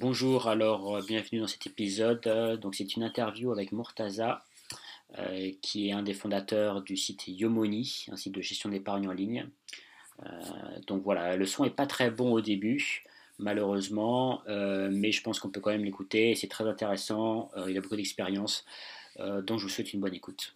[0.00, 2.26] Bonjour, alors euh, bienvenue dans cet épisode.
[2.26, 4.42] Euh, c'est une interview avec Murtaza,
[5.18, 9.12] euh, qui est un des fondateurs du site Yomoni, un site de gestion d'épargne en
[9.12, 9.46] ligne.
[10.86, 13.04] donc voilà, le son est pas très bon au début,
[13.38, 16.34] malheureusement, mais je pense qu'on peut quand même l'écouter.
[16.34, 18.64] C'est très intéressant, il a beaucoup d'expérience,
[19.18, 20.54] donc je vous souhaite une bonne écoute.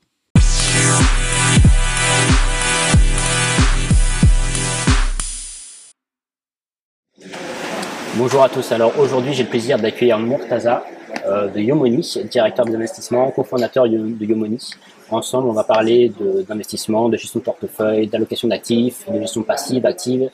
[8.17, 8.71] Bonjour à tous.
[8.71, 10.85] Alors aujourd'hui, j'ai le plaisir d'accueillir Murtaza
[11.27, 14.71] euh, de Yomoni, directeur des investissements, cofondateur de Yomoni.
[15.11, 16.13] Ensemble, on va parler
[16.49, 20.31] d'investissement, de, gestion de portefeuille, d'allocation d'actifs, de gestion passive, active.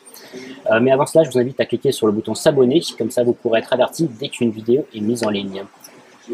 [0.70, 3.25] Euh, mais avant cela, je vous invite à cliquer sur le bouton s'abonner, comme ça
[3.25, 5.65] vous pourrez être averti dès qu'une vidéo est mise en ligne.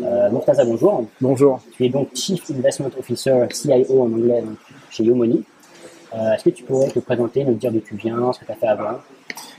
[0.03, 1.07] Euh, Murtaza, bonjour.
[1.21, 1.61] Bonjour.
[1.77, 4.43] Tu es donc Chief Investment Officer, CIO en anglais,
[4.91, 5.45] chez Yomoni.
[6.13, 8.53] Euh, est-ce que tu pourrais te présenter, nous dire d'où tu viens, ce que tu
[8.53, 8.99] as fait avant?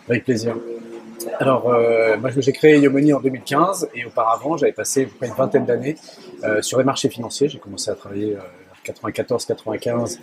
[0.10, 0.55] Avec plaisir.
[1.40, 5.65] Alors, euh, moi, j'ai créé Yomoni en 2015 et auparavant, j'avais passé près une vingtaine
[5.65, 5.96] d'années
[6.43, 7.49] euh, sur les marchés financiers.
[7.49, 8.41] J'ai commencé à travailler en
[9.09, 10.20] 94-95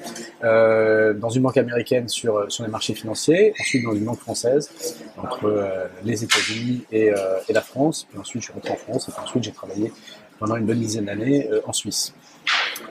[1.19, 4.71] dans une banque américaine sur, sur les marchés financiers, ensuite dans une banque française
[5.19, 5.67] entre
[6.03, 7.13] les États-Unis et,
[7.49, 8.07] et, la France.
[8.09, 9.93] Puis ensuite, je suis rentré en France et puis ensuite, j'ai travaillé
[10.39, 12.15] pendant une bonne dizaine d'années en Suisse.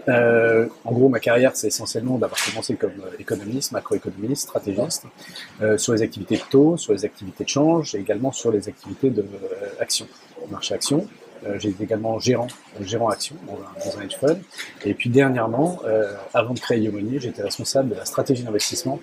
[0.07, 5.05] Euh, en gros, ma carrière, c'est essentiellement d'avoir commencé comme euh, économiste, macroéconomiste, stratégiste,
[5.61, 8.67] euh, sur les activités de taux, sur les activités de change et également sur les
[8.67, 9.25] activités de
[9.79, 10.07] action,
[10.49, 11.07] marché action.
[11.57, 12.47] J'ai été également gérant,
[12.79, 14.37] gérant action dans un, hedge fund.
[14.85, 15.81] Et puis dernièrement,
[16.33, 19.01] avant de créer Yomoni, j'étais responsable de la stratégie d'investissement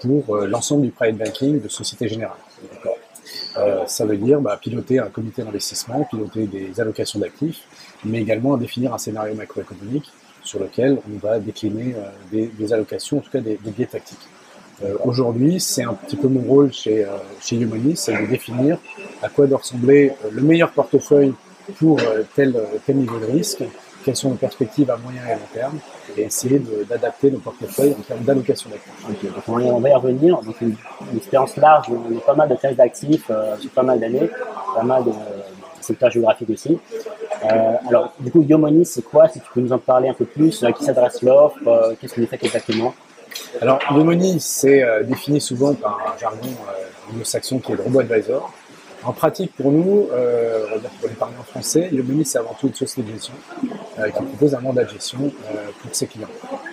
[0.00, 2.38] pour l'ensemble du private banking de Société Générale.
[3.86, 7.60] ça veut dire bah, piloter un comité d'investissement, piloter des allocations d'actifs,
[8.06, 10.10] mais également définir un scénario macroéconomique
[10.42, 14.28] sur lequel on va décliner euh, des, allocations, en tout cas des, biais tactiques.
[14.84, 17.58] Euh, aujourd'hui, c'est un petit peu mon rôle chez, euh, chez
[17.94, 18.78] c'est de définir
[19.22, 21.32] à quoi doit ressembler le meilleur portefeuille
[21.78, 22.00] pour
[22.34, 23.62] tel, tel niveau de risque,
[24.04, 25.78] quelles sont nos perspectives à moyen et long terme,
[26.16, 29.30] et essayer d'adapter nos portefeuilles en termes d'allocation d'actifs.
[29.46, 30.40] on va y revenir.
[30.42, 30.74] Donc une,
[31.16, 33.30] expérience large, on a pas mal de classes d'actifs
[33.60, 34.28] sur pas mal d'années,
[34.74, 35.12] pas mal de
[35.80, 36.78] secteurs géographiques aussi.
[37.44, 40.24] Euh, alors, du coup, Yomoni, c'est quoi Si tu peux nous en parler un peu
[40.24, 42.94] plus, à qui s'adresse l'offre euh, Qu'est-ce que vous faites exactement?
[43.60, 46.48] Alors, Yomoni, c'est euh, défini souvent par un jargon
[47.10, 48.52] anglo-saxon qui est le robot advisor.
[49.04, 50.06] En pratique, pour nous,
[51.00, 53.34] pour les parlants français, Yomoni, c'est avant tout une société de gestion
[53.96, 55.32] qui propose un mandat de gestion
[55.82, 56.28] pour ses clients.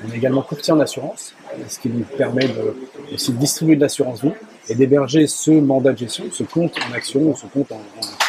[0.07, 1.33] On est également courtier en assurance,
[1.67, 2.75] ce qui nous permet de,
[3.15, 4.33] aussi de distribuer de l'assurance vie
[4.69, 8.28] et d'héberger ce mandat de gestion, ce compte en action ou ce compte en en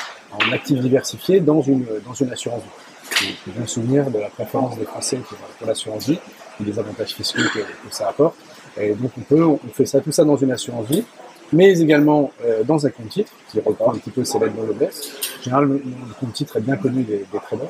[0.53, 3.35] actifs diversifiés dans une, dans une assurance vie.
[3.47, 6.19] Je me souvenir de la préférence des Français pour, l'assurance vie
[6.61, 7.61] et des avantages fiscaux que,
[7.91, 8.37] ça apporte.
[8.81, 11.05] Et donc on peut, on fait ça, tout ça dans une assurance vie,
[11.53, 14.67] mais également euh, dans un compte titre qui reprend un petit peu ses lettres de
[14.67, 15.11] noblesse.
[15.41, 15.83] En général, le,
[16.19, 17.69] compte titre est bien connu des, des traders.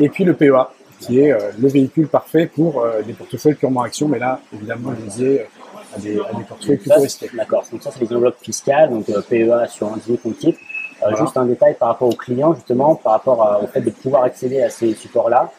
[0.00, 0.68] Et puis le PEA,
[1.00, 4.92] qui est euh, le véhicule parfait pour euh, des portefeuilles purement actions, mais là, évidemment,
[4.92, 5.46] lié
[5.94, 7.30] à des, à des portefeuilles plutôt risqués.
[7.34, 10.58] D'accord, donc ça, c'est les enveloppes fiscales, donc PEA, assurance vie, compte titre.
[11.02, 14.22] Euh, juste un détail par rapport aux clients, justement, par rapport au fait de pouvoir
[14.24, 15.52] accéder à ces supports-là,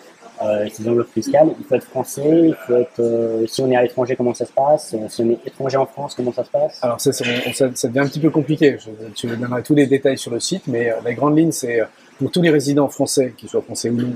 [0.43, 1.49] euh, ces enveloppes fiscales.
[1.59, 4.45] Il faut être français, il faut être, euh, si on est à l'étranger, comment ça
[4.45, 4.95] se passe?
[5.09, 6.79] Si on est étranger en France, comment ça se passe?
[6.81, 8.77] Alors ça, ça, ça, devient un petit peu compliqué.
[8.79, 8.89] Je,
[9.27, 11.81] je donnerai tous les détails sur le site, mais la grande ligne, c'est
[12.17, 14.13] pour tous les résidents français, qu'ils soient français ou non,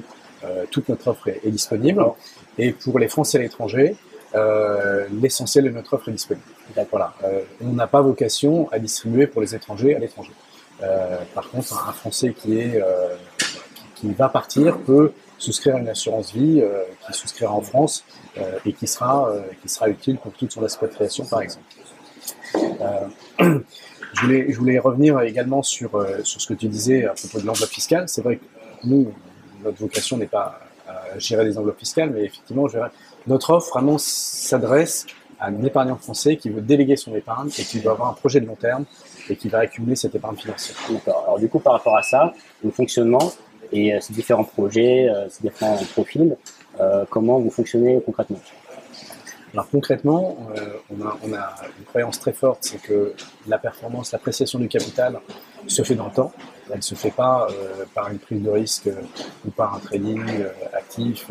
[0.72, 2.04] toute notre offre est, disponible.
[2.58, 3.96] Et pour les Français à l'étranger,
[5.22, 6.46] l'essentiel de notre offre est disponible.
[6.90, 7.14] Voilà.
[7.64, 10.32] on n'a pas vocation à distribuer pour les étrangers à l'étranger.
[10.84, 13.16] Euh, par contre, un Français qui est euh,
[13.96, 18.04] qui va partir peut souscrire une assurance vie euh, qui souscrira en France
[18.66, 19.30] et qui sera
[19.62, 21.66] qui sera utile pour toute son expatriation, par exemple.
[23.40, 25.92] je voulais je voulais revenir également sur
[26.24, 28.08] sur ce que tu disais à propos de l'enveloppe fiscale.
[28.08, 28.46] C'est vrai que
[28.86, 29.14] nous
[29.64, 32.68] notre vocation n'est pas à gérer les enveloppes fiscales, mais effectivement,
[33.28, 35.06] notre offre vraiment s'adresse
[35.40, 38.40] à un épargnant français qui veut déléguer son épargne et qui veut avoir un projet
[38.40, 38.86] de long terme
[39.32, 40.76] et qui va accumuler cette épargne financière.
[41.08, 42.34] Alors du coup, par rapport à ça,
[42.64, 43.32] le fonctionnement
[43.72, 46.36] et euh, ces différents projets, euh, ces différents profils,
[46.82, 48.42] euh, comment vous fonctionnez concrètement?
[49.54, 50.38] Alors concrètement,
[50.90, 53.14] on, a, une croyance très forte, c'est que
[53.48, 55.20] la performance, l'appréciation du capital
[55.68, 56.32] se fait dans le temps.
[56.70, 57.50] Elle ne se fait pas
[57.94, 58.90] par une prise de risque
[59.46, 60.22] ou par un trading
[60.72, 61.30] actif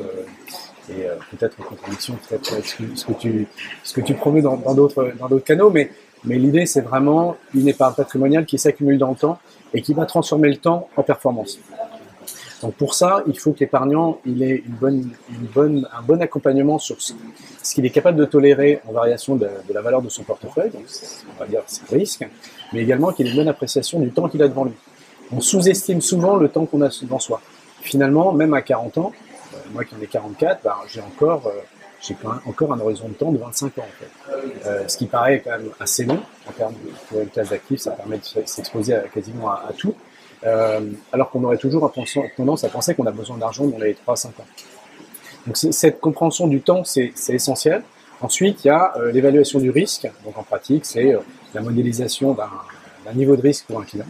[0.91, 2.63] et peut-être en contradiction peut-être
[2.95, 3.49] ce que tu,
[3.83, 5.91] ce que tu promets dans d'autres dans d'autres canaux, mais
[6.25, 9.39] mais l'idée, c'est vraiment une épargne patrimoniale qui s'accumule dans le temps
[9.73, 11.59] et qui va transformer le temps en performance.
[12.63, 16.79] Donc pour ça, il faut que l'épargnant ait une bonne, une bonne, un bon accompagnement
[16.79, 17.15] sur ce,
[17.75, 20.85] qu'il est capable de tolérer en variation de, la valeur de son portefeuille, donc
[21.37, 22.29] on va dire ses risques,
[22.73, 24.75] mais également qu'il ait une bonne appréciation du temps qu'il a devant lui.
[25.33, 27.41] on sous-estime souvent le temps qu'on a devant soi.
[27.81, 29.13] Finalement, même à 40 ans,
[29.55, 31.61] euh, moi qui en ai 44, bah, j'ai encore, euh,
[32.01, 32.17] j'ai
[32.47, 33.83] encore un horizon de temps de 25 ans.
[33.83, 34.89] En fait.
[34.89, 38.47] ce qui paraît quand même assez long en termes de, pour d'actifs, ça permet de
[38.47, 39.95] s'exposer quasiment à, tout.
[41.13, 41.93] alors qu'on aurait toujours
[42.37, 44.47] tendance à penser qu'on a besoin d'argent dans les 3-5 ans.
[45.47, 47.83] Donc cette compréhension du temps, c'est essentiel.
[48.21, 50.11] Ensuite, il y a l'évaluation du risque.
[50.25, 51.15] Donc en pratique, c'est
[51.55, 54.07] la modélisation d'un niveau de risque pour un client.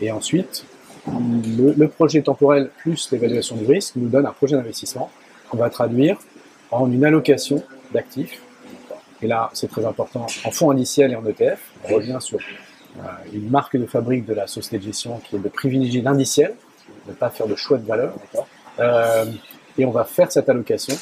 [0.00, 0.64] Et ensuite,
[1.06, 5.10] le, projet temporel plus l'évaluation du risque nous donne un projet d'investissement
[5.50, 6.18] qu'on va traduire
[6.72, 8.40] en une allocation d'actifs.
[9.22, 11.60] Et là, c'est très important, en fonds indiciels et en ETF.
[11.84, 13.00] On revient sur euh,
[13.32, 16.54] une marque de fabrique de la société de gestion qui est de privilégier l'indiciel,
[17.06, 18.14] de ne pas faire de choix de valeur.
[18.80, 19.26] Euh,
[19.78, 20.96] et on va faire cette allocation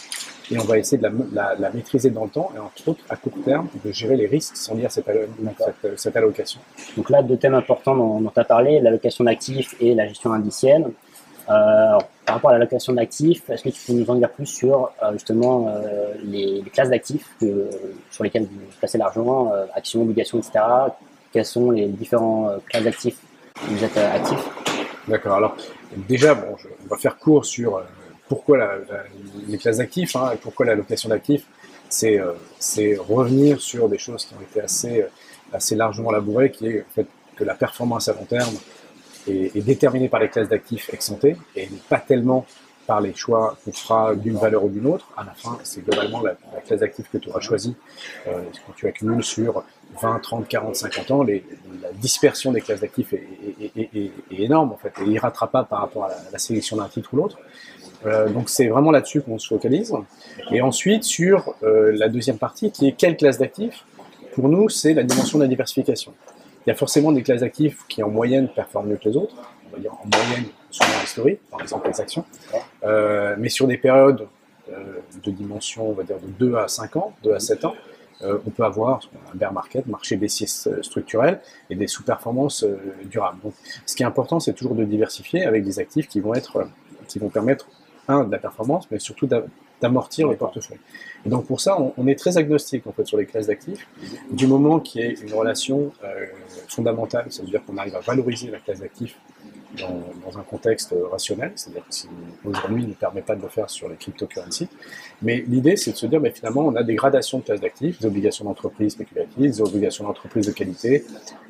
[0.51, 3.33] et on va essayer de la, maîtriser dans le temps et entre autres à court
[3.45, 5.09] terme de gérer les risques sans lire cette,
[5.97, 6.61] cette, allocation.
[6.97, 10.91] Donc là, deux thèmes importants dont, tu as parlé, l'allocation d'actifs et la gestion indicienne.
[11.51, 14.93] Euh, par rapport à l'allocation d'actifs, est-ce que tu peux nous en dire plus sur
[15.03, 17.27] euh, justement euh, les, classes d'actifs
[18.11, 20.61] sur lesquelles vous placez l'argent, actions, obligations, etc.
[21.33, 23.17] Quelles sont les différents classes d'actifs
[23.65, 24.49] où vous êtes actifs?
[25.09, 25.37] D'accord.
[25.37, 25.57] Alors
[26.09, 26.39] déjà,
[26.85, 27.83] on va faire court sur
[28.29, 28.59] pourquoi
[29.49, 31.47] les classes d'actifs, hein, pourquoi l'allocation d'actifs,
[31.89, 32.21] c'est
[32.97, 37.55] revenir sur des choses qui ont été assez, largement labourées, qui est fait, que la
[37.55, 38.55] performance à long terme
[39.31, 41.13] est, déterminée par les classes d'actifs ex
[41.57, 42.47] et pas tellement
[42.87, 45.09] par les choix qu'on fera d'une valeur ou d'une autre.
[45.17, 46.35] À la fin, c'est globalement la,
[46.67, 47.77] classe d'actifs que tu auras choisie.
[48.27, 49.63] Euh, quand tu accumules sur
[50.03, 55.09] 20, 30, 40, 50 ans, la dispersion des classes d'actifs est, énorme en fait, et
[55.09, 57.39] irrattrapable par rapport à la, la sélection d'un titre ou l'autre.
[58.07, 59.93] Euh, donc c'est vraiment là-dessus qu'on se focalise.
[60.51, 63.85] Et ensuite sur euh, la deuxième partie qui est quelle classe d'actifs
[64.35, 66.15] Pour nous, c'est la dimension de la diversification.
[66.67, 69.35] Il y a forcément des classes d'actifs qui en moyenne performent mieux que les autres,
[69.69, 72.25] on va dire en moyenne souvent historique, par exemple les actions,
[72.85, 74.29] euh, mais sur des périodes
[74.71, 77.75] euh, de dimension, on va dire de 2 à 5 ans, 2 à 7 ans,
[78.23, 79.01] euh, on peut avoir
[79.33, 81.41] un bear market, marché baissier structurel
[81.71, 82.67] et des sous-performances
[83.05, 83.41] durables.
[83.43, 83.55] Donc,
[83.87, 86.69] ce qui est important, c'est toujours de diversifier avec des actifs qui vont être,
[87.09, 87.67] qui vont permettre
[88.09, 89.27] de la performance, mais surtout
[89.81, 90.81] d'amortir le portefeuille.
[91.25, 93.87] Et donc pour ça, on, est très agnostique en fait sur les classes d'actifs,
[94.31, 96.27] du moment qu'il y ait une relation euh,
[96.69, 99.17] fondamentale, c'est-à-dire qu'on arrive à valoriser la classe d'actifs
[99.79, 102.09] dans, un contexte rationnel, c'est-à-dire que si
[102.45, 104.69] aujourd'hui ne permet pas de le faire sur les cryptocurrencies.
[105.23, 108.01] Mais l'idée, c'est de se dire, mais finalement, on a des gradations de classes d'actifs,
[108.01, 111.05] des obligations d'entreprise spéculatives, des obligations d'entreprise de qualité,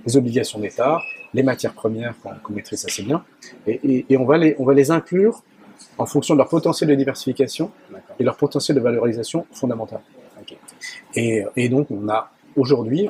[0.07, 1.01] des obligations d'État,
[1.33, 3.25] les matières premières qu'on maîtrise assez bien,
[3.67, 5.43] et, et, on, va les, on va les inclure
[5.99, 7.71] en fonction de leur potentiel de diversification
[8.19, 10.01] et leur potentiel de valorisation fondamental.
[11.15, 13.09] Et, et, donc, on a aujourd'hui,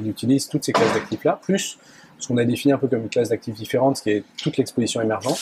[0.00, 1.78] on, utilise toutes ces classes d'actifs-là, plus
[2.18, 4.56] ce qu'on a défini un peu comme une classe d'actifs différente, ce qui est toute
[4.56, 5.38] l'exposition émergente,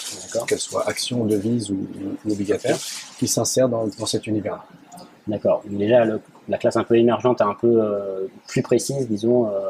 [0.48, 1.86] qu'elle soit action, devise ou,
[2.24, 2.76] ou obligataire,
[3.18, 4.64] qui s'insère dans, dans, cet univers-là.
[5.28, 5.62] D'accord.
[5.66, 6.04] Déjà,
[6.48, 9.68] la classe un peu émergente est un peu euh, plus précise, disons, euh,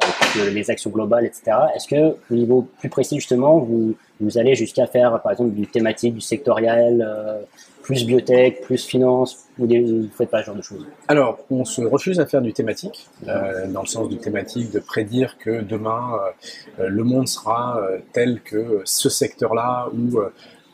[0.00, 1.52] avec les actions globales, etc.
[1.76, 5.66] Est-ce que, au niveau plus précis, justement, vous, vous allez jusqu'à faire, par exemple, du
[5.66, 7.40] thématique, du sectoriel, euh,
[7.82, 10.86] plus biotech, plus finance, vous ne faites pas ce genre de choses?
[11.08, 14.78] Alors, on se refuse à faire du thématique, euh, dans le sens du thématique, de
[14.78, 16.12] prédire que demain,
[16.78, 17.80] euh, le monde sera
[18.12, 20.20] tel que ce secteur-là, ou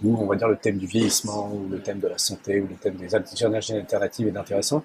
[0.05, 2.69] où on va dire le thème du vieillissement, ou le thème de la santé, ou
[2.69, 4.85] le thème des énergies alternatives est intéressant.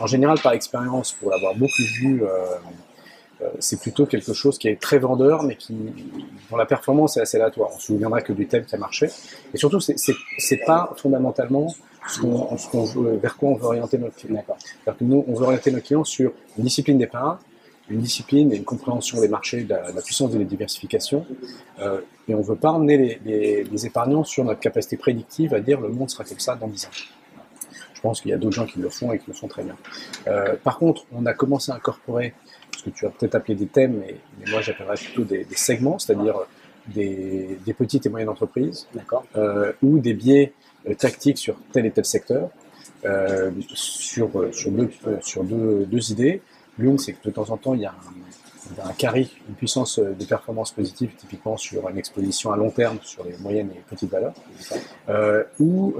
[0.00, 2.24] en général, par expérience, pour l'avoir beaucoup vu
[3.58, 5.74] c'est plutôt quelque chose qui est très vendeur, mais qui,
[6.50, 7.70] dont la performance est assez aléatoire.
[7.74, 9.08] On se souviendra que du thème qui a marché.
[9.54, 11.74] Et surtout, c'est, pas fondamentalement
[12.22, 14.44] vers quoi on veut orienter notre client.
[14.84, 17.38] C'est-à-dire nous, on veut orienter nos clients sur une discipline d'épargne,
[17.88, 21.26] une discipline et une compréhension des marchés, de la, puissance de la diversification.
[21.80, 25.80] Euh, et on ne veut pas emmener les, épargnants sur notre capacité prédictive à dire
[25.80, 26.90] le monde sera comme ça dans 10 ans.
[27.94, 29.62] Je pense qu'il y a d'autres gens qui le font et qui le font très
[29.62, 29.76] bien.
[30.26, 32.34] Euh, par contre, on a commencé à incorporer
[32.82, 34.16] ce que tu as peut-être appelé des thèmes, mais,
[34.50, 36.36] moi j'appellerais plutôt des, segments, c'est-à-dire
[36.88, 38.88] des, petites et moyennes entreprises,
[39.36, 40.52] euh, ou des biais
[40.88, 42.50] euh, tactiques sur tel et tel secteur,
[43.04, 46.42] euh, sur, sur, deux, sur deux, deux idées.
[46.78, 47.94] L'une, c'est que de temps en temps, il y a
[48.84, 52.98] un, un carry, une puissance de performance positive, typiquement sur une exposition à long terme
[53.02, 54.34] sur les moyennes et petites valeurs,
[55.60, 55.94] ou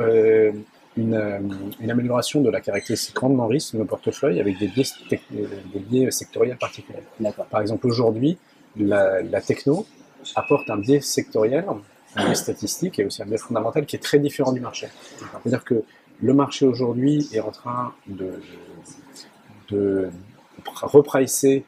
[0.98, 1.38] euh,
[1.80, 4.84] une, amélioration de la caractéristique rendement risque de nos portefeuilles avec des biais,
[5.30, 7.02] des biais sectoriels particuliers.
[7.50, 8.36] Par exemple, aujourd'hui,
[8.76, 9.86] la, techno
[10.36, 11.64] apporte un biais sectoriel,
[12.16, 14.88] un biais statistique et aussi un biais fondamental qui est très différent du marché.
[15.18, 15.82] C'est-à-dire que
[16.20, 18.40] le marché aujourd'hui est en train de,
[19.70, 20.10] de
[20.82, 21.64] repricer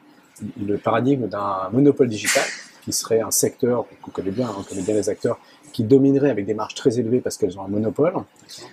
[0.61, 2.43] le paradigme d'un monopole digital
[2.83, 5.39] qui serait un secteur qu'on connaît bien, on connaît bien les acteurs,
[5.75, 8.13] qui dominerait avec des marges très élevées parce qu'elles ont un monopole.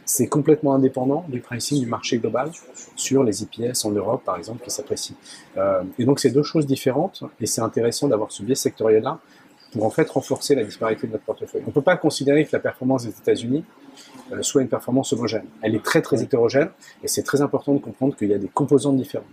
[0.04, 2.52] C'est complètement indépendant du pricing du marché global
[2.94, 5.16] sur les IPS en Europe, par exemple, qui s'apprécient.
[5.56, 9.18] Euh, et donc, c'est deux choses différentes et c'est intéressant d'avoir ce biais sectoriel-là
[9.72, 11.62] pour en fait renforcer la disparité de notre portefeuille.
[11.64, 13.64] On ne peut pas considérer que la performance des États-Unis
[14.30, 15.46] euh, soit une performance homogène.
[15.60, 16.68] Elle est très très hétérogène
[17.02, 19.26] et c'est très important de comprendre qu'il y a des composantes différentes.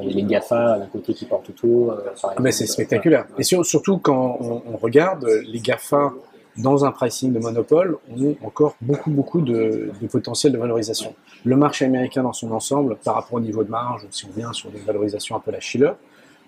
[0.00, 1.90] il y a les GAFA d'un côté qui portent tout.
[1.90, 3.26] Euh, ah, mais c'est spectaculaire.
[3.36, 6.14] Et surtout quand on, regarde les GAFA
[6.58, 11.14] dans un pricing de monopole, ont encore beaucoup beaucoup de, potentiel de valorisation.
[11.44, 14.52] Le marché américain dans son ensemble, par rapport au niveau de marge, si on vient
[14.52, 15.92] sur des valorisations un peu la Schiller,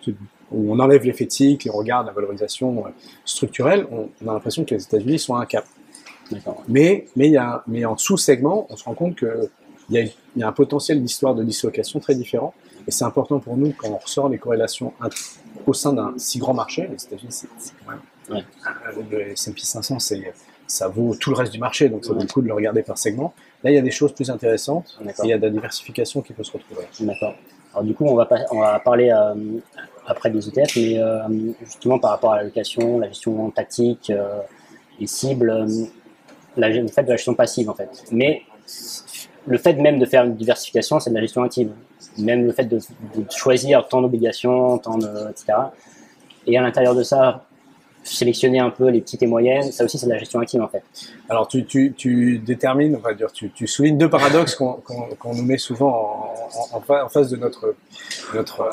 [0.06, 2.90] où on enlève l'effet de cycle et on regarde la valorisation euh,
[3.24, 5.64] structurelle, on, a l'impression que les États-Unis sont à un cap.
[6.68, 9.48] Mais, mais, il y a, mais en sous-segment, on se rend compte qu'il
[9.90, 10.04] y, a,
[10.36, 12.54] y a un potentiel d'histoire de dislocation très différent.
[12.86, 14.92] Et c'est important pour nous quand on ressort les corrélations
[15.66, 16.88] au sein d'un si grand marché.
[16.90, 18.00] Les États-Unis, c'est quand même.
[19.10, 19.98] Le SP 500,
[20.66, 22.82] ça vaut tout le reste du marché, donc ça vaut le coup de le regarder
[22.82, 23.34] par segment.
[23.62, 24.98] Là, il y a des choses plus intéressantes.
[25.04, 26.84] Et il y a de la diversification qui peut se retrouver.
[27.00, 27.34] D'accord.
[27.72, 29.34] Alors du coup, on va, on va parler euh,
[30.06, 31.20] après des ETF, mais euh,
[31.62, 34.40] justement par rapport à l'allocation, la gestion tactique, euh,
[34.98, 35.66] les cibles,
[36.56, 37.88] le fait de la gestion passive en fait.
[38.10, 38.42] Mais
[39.46, 41.70] le fait même de faire une diversification, c'est de la gestion active.
[42.18, 42.80] Même le fait de,
[43.30, 45.52] choisir tant d'obligations, tant de, etc.
[46.46, 47.44] Et à l'intérieur de ça,
[48.02, 50.68] sélectionner un peu les petites et moyennes, ça aussi c'est de la gestion active en
[50.68, 50.82] fait.
[51.28, 56.34] Alors tu, tu, détermines, on va dire, tu, soulignes deux paradoxes qu'on nous met souvent
[56.72, 57.74] en, face de notre,
[58.34, 58.68] notre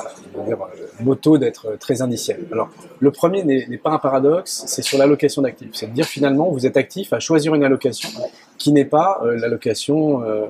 [0.46, 0.58] dire,
[1.00, 2.46] moto d'être très indiciel.
[2.52, 2.70] Alors
[3.00, 5.70] le premier n'est pas un paradoxe, c'est sur l'allocation d'actifs.
[5.72, 8.08] C'est de dire finalement vous êtes actif à choisir une allocation
[8.56, 10.46] qui n'est pas euh, l'allocation euh,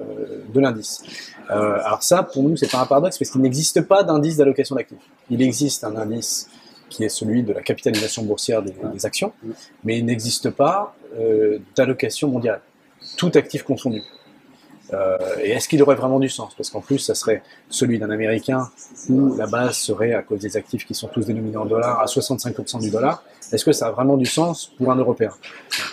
[0.52, 1.02] de l'indice.
[1.50, 4.76] Euh, alors ça pour nous c'est pas un paradoxe parce qu'il n'existe pas d'indice d'allocation
[4.76, 4.98] d'actifs.
[5.30, 6.48] Il existe un indice
[6.88, 9.32] qui est celui de la capitalisation boursière des, actions,
[9.84, 12.60] mais il n'existe pas euh, d'allocation mondiale,
[13.16, 14.02] tout actif confondu.
[14.92, 16.54] Euh, et est-ce qu'il aurait vraiment du sens?
[16.54, 18.70] Parce qu'en plus, ça serait celui d'un Américain
[19.08, 22.06] où la base serait, à cause des actifs qui sont tous dénominés en dollars, à
[22.06, 23.22] 65% du dollar.
[23.52, 25.30] Est-ce que ça a vraiment du sens pour un Européen?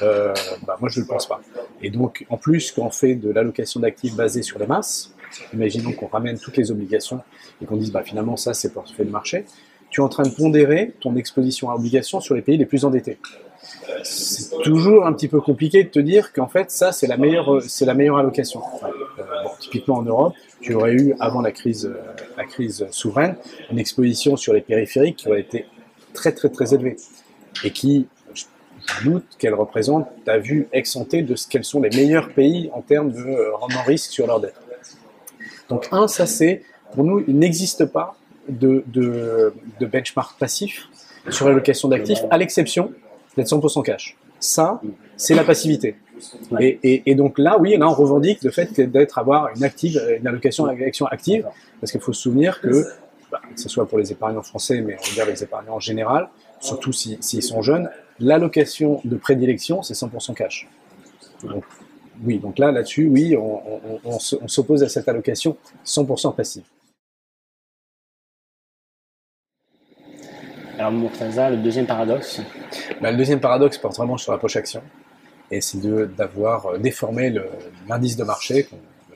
[0.02, 0.34] Euh,
[0.66, 1.42] bah, Moi, je ne le pense pas.
[1.82, 5.14] Et donc, en plus, quand on fait de l'allocation d'actifs basée sur les masses,
[5.54, 7.22] imaginons qu'on ramène toutes les obligations
[7.62, 9.46] et qu'on dise bah, finalement ça, c'est portefeuille de marché,
[9.90, 12.86] tu es en train de pondérer ton exposition à obligations sur les pays les plus
[12.86, 13.18] endettés.
[14.04, 17.62] C'est toujours un petit peu compliqué de te dire qu'en fait, ça, c'est la meilleure,
[17.62, 18.62] c'est la meilleure allocation.
[18.84, 19.24] Euh,
[19.60, 22.00] typiquement en Europe, tu aurais eu, avant la crise, euh,
[22.38, 23.36] la crise souveraine,
[23.72, 25.66] une exposition sur les périphériques qui aurait été
[26.14, 26.98] très, très, très élevée.
[27.64, 32.30] Et qui, je doute qu'elle représente ta vue ex de ce quels sont les meilleurs
[32.30, 34.56] pays en termes de euh, rendement risque sur leur dette.
[35.70, 36.64] Donc, un, ça c'est,
[36.94, 38.16] pour nous, il n'existe pas
[38.48, 39.54] de, de,
[39.86, 40.88] benchmark passif
[41.30, 42.92] sur l'allocation d'actifs, à l'exception
[43.36, 44.18] d'être 100% cash.
[44.40, 44.82] Ça,
[45.18, 45.96] c'est la passivité.
[46.60, 50.28] Et, et, donc là, oui, là, on revendique le fait d'être avoir une active, une
[50.28, 51.48] allocation action active,
[51.80, 52.86] parce qu'il faut se souvenir que,
[53.32, 56.30] bah, que ce soit pour les épargnants français, mais on regarde les épargnants en général,
[56.60, 60.68] surtout s'ils sont jeunes, l'allocation de prédilection, c'est 100% cash.
[61.44, 61.64] Donc,
[62.24, 63.62] oui, donc là, là-dessus, oui, on,
[64.06, 66.64] on s'oppose à cette allocation 100% passive.
[70.78, 72.42] Alors Murtaza, le deuxième paradoxe
[73.02, 74.82] bah, Le deuxième paradoxe porte vraiment sur la poche action.
[75.50, 75.80] Et c'est
[76.16, 77.34] d'avoir euh, déformé
[77.88, 78.68] l'indice de marché.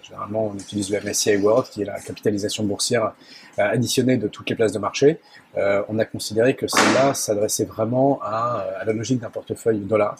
[0.01, 3.11] Généralement, on utilise le MSCI World, qui est la capitalisation boursière
[3.59, 5.19] euh, additionnée de toutes les places de marché.
[5.57, 10.15] Euh, on a considéré que celle-là s'adressait vraiment à, à, la logique d'un portefeuille dollar.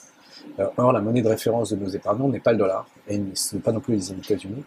[0.77, 3.62] or, la monnaie de référence de nos épargnants n'est pas le dollar, et ce n'est
[3.62, 4.63] pas non plus les États-Unis.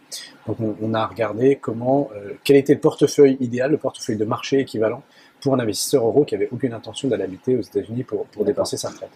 [0.47, 2.09] Donc, on, a regardé comment,
[2.45, 5.03] quel était le portefeuille idéal, le portefeuille de marché équivalent
[5.43, 8.89] pour un investisseur euro qui avait aucune intention d'aller habiter aux États-Unis pour, dépenser sa
[8.89, 9.11] retraite.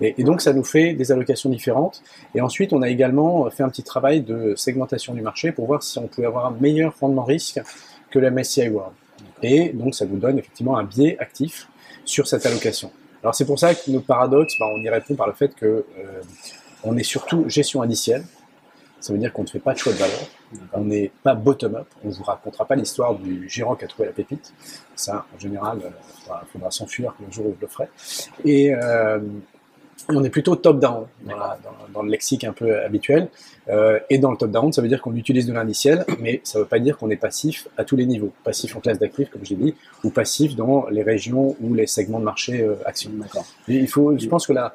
[0.00, 2.02] Et, donc ça nous fait des allocations différentes.
[2.34, 5.82] Et ensuite, on a également fait un petit travail de segmentation du marché pour voir
[5.82, 7.60] si on pouvait avoir un meilleur rendement risque
[8.10, 8.94] que la MSCI World.
[9.42, 11.68] Et donc ça nous donne effectivement un biais actif
[12.04, 12.90] sur cette allocation.
[13.22, 15.66] Alors c'est pour ça que notre paradoxe, bah, on y répond par le fait que
[15.66, 15.84] euh,
[16.84, 18.24] on est surtout gestion indicielle,
[19.00, 20.20] ça veut dire qu'on ne fait pas de choix de valeur.
[20.72, 21.86] On n'est pas bottom-up.
[22.04, 24.52] On ne vous racontera pas l'histoire du gérant qui a trouvé la pépite.
[24.94, 27.88] Ça, en général, il euh, faudra, s'enfuir le jour où je le ferai.
[28.44, 29.18] Et euh,
[30.08, 31.06] on est plutôt top-down
[31.94, 33.28] dans, le lexique un peu habituel.
[33.68, 36.64] Euh, et dans le top-down, ça veut dire qu'on utilise de l'indiciel, mais ça ne
[36.64, 38.32] veut pas dire qu'on est passif à tous les niveaux.
[38.44, 42.18] Passif en classe d'actifs, comme j'ai dit, ou passif dans les régions ou les segments
[42.18, 43.10] de marché euh, actions.
[43.68, 44.74] Il faut, je pense que là,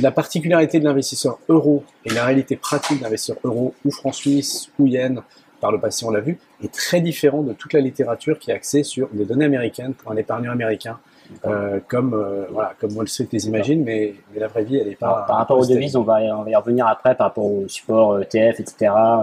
[0.00, 4.70] la particularité de l'investisseur euro et la réalité pratique de l'investisseur euro ou franc suisse
[4.78, 5.22] ou yen,
[5.60, 8.54] par le passé on l'a vu, est très différent de toute la littérature qui est
[8.54, 10.98] axée sur des données américaines pour un épargnant américain
[11.46, 14.88] euh, comme, euh, voilà, comme Wall Street les imagine, mais, mais la vraie vie, elle
[14.88, 15.24] n'est pas.
[15.26, 18.20] par rapport aux devises, on va, on va y revenir après, par rapport au support
[18.20, 18.74] ETF, etc.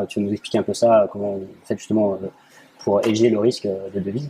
[0.08, 2.18] Tu vas nous expliquer un peu ça, comment vous faites justement
[2.80, 4.30] pour éger le risque de devises?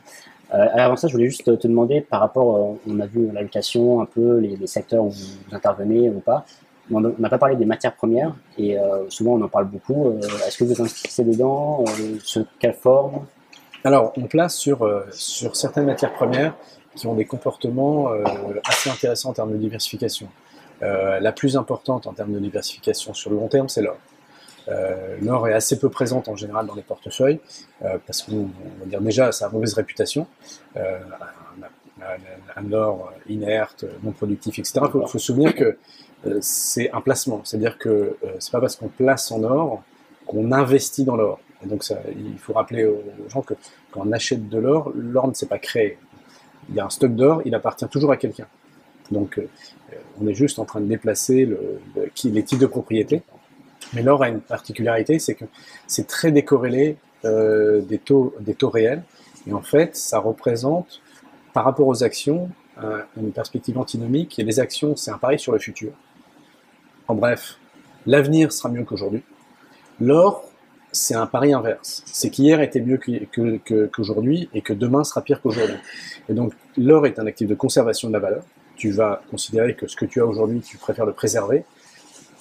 [0.52, 4.40] Avant ça, je voulais juste te demander, par rapport, on a vu l'allocation, un peu
[4.40, 6.46] les, secteurs où vous intervenez ou pas.
[6.92, 8.78] On n'a pas parlé des matières premières et
[9.10, 10.18] souvent on en parle beaucoup.
[10.48, 11.86] Est-ce que vous investissez dedans
[12.24, 13.26] Sous quelle forme?
[13.84, 16.54] Alors, on place sur, euh, sur certaines matières premières
[16.96, 18.24] qui ont des comportements euh,
[18.68, 20.28] assez intéressants en termes de diversification.
[20.82, 23.98] Euh, la plus importante en termes de diversification sur le long terme, c'est l'or.
[25.22, 27.40] L'or est assez peu présente en général dans les portefeuilles
[27.80, 28.50] parce qu'on
[28.80, 30.28] va dire déjà ça a mauvaise réputation.
[32.56, 34.82] un, or inerte, non productif, etc.
[34.86, 35.78] Il faut, se souvenir que
[36.42, 39.84] c'est un placement, c'est-à-dire que c'est pas parce qu'on place en or
[40.26, 41.40] qu'on investit dans l'or.
[41.66, 41.84] Donc
[42.16, 43.56] il faut rappeler aux gens que
[43.92, 45.98] quand on achète de l'or, l'or ne s'est pas créé.
[46.70, 48.48] Il y a un stock d'or, il appartient toujours à quelqu'un.
[49.12, 49.48] Donc euh,
[50.22, 51.82] on est juste en train de déplacer le,
[52.24, 53.24] les types de propriété.
[53.94, 55.46] Mais l'or a une particularité, c'est que
[55.88, 59.04] c'est très décorrélé euh, des, taux, des taux réels.
[59.48, 61.02] Et en fait, ça représente,
[61.54, 62.50] par rapport aux actions,
[63.18, 64.40] une perspective antinomique.
[64.40, 65.92] Et les actions, c'est un pari sur le futur.
[67.08, 67.58] En bref,
[68.06, 69.24] l'avenir sera mieux qu'aujourd'hui.
[70.00, 70.50] L'or,
[70.92, 72.04] c'est un pari inverse.
[72.06, 73.00] C'est qu'hier était mieux
[73.92, 75.78] qu'aujourd'hui et que demain sera pire qu'aujourd'hui.
[76.30, 78.44] Et donc, l'or est un actif de conservation de la valeur.
[78.76, 81.66] Tu vas considérer que ce que tu as aujourd'hui, tu préfères le préserver,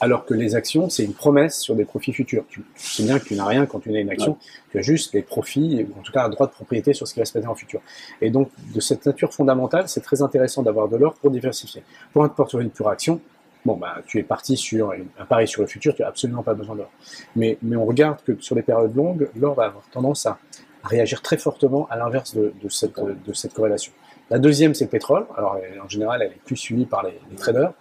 [0.00, 2.44] alors que les actions, c'est une promesse sur des profits futurs.
[2.48, 4.38] Tu, sais bien que tu n'as rien quand tu as une action,
[4.70, 7.14] tu as juste les profits, ou en tout cas un droit de propriété sur ce
[7.14, 7.80] qui va se passer en futur.
[8.20, 11.82] Et donc, de cette nature fondamentale, c'est très intéressant d'avoir de l'or pour diversifier.
[12.12, 13.20] Pour un portefeuille pure action,
[13.64, 16.54] bon, bah, tu es parti sur un pari sur le futur, tu n'as absolument pas
[16.54, 16.90] besoin d'or.
[17.34, 20.38] Mais, mais on regarde que sur les périodes longues, l'or va avoir tendance à,
[20.84, 23.92] réagir très fortement à l'inverse de, cette, de cette corrélation.
[24.30, 25.26] La deuxième, c'est le pétrole.
[25.36, 27.72] Alors, en général, elle est plus suivie par les, traders.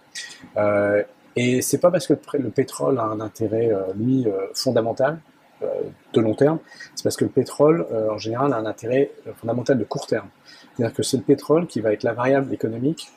[0.56, 1.02] Euh,
[1.40, 5.20] et c'est pas parce que le pétrole a un intérêt, euh, lui, euh, fondamental,
[5.62, 5.66] euh,
[6.12, 6.58] de long terme,
[6.96, 10.28] c'est parce que le pétrole, en général, a un intérêt fondamental de court terme.
[10.74, 13.08] C'est-à-dire que c'est le pétrole qui va être la variable économique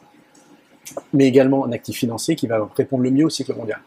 [1.13, 3.79] mais également un actif financier qui va répondre le mieux au cycle mondial.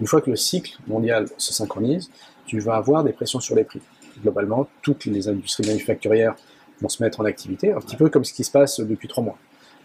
[0.00, 2.10] Une fois que le cycle mondial se synchronise,
[2.46, 3.80] tu vas avoir des pressions sur les prix.
[4.22, 6.34] Globalement, toutes les industries manufacturières
[6.80, 9.24] vont se mettre en activité, un petit peu comme ce qui se passe depuis trois
[9.24, 9.38] mois.